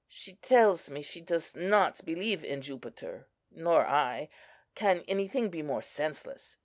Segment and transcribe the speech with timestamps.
[0.07, 4.29] She tells me she does not believe in Jupiter, nor I;
[4.73, 6.57] can anything be more senseless?